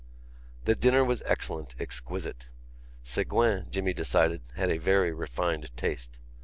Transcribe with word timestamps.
The 0.65 0.73
dinner 0.73 1.05
was 1.05 1.21
excellent, 1.27 1.75
exquisite. 1.79 2.47
Ségouin, 3.05 3.69
Jimmy 3.69 3.93
decided, 3.93 4.41
had 4.55 4.71
a 4.71 4.77
very 4.79 5.13
refined 5.13 5.69
taste. 5.77 6.17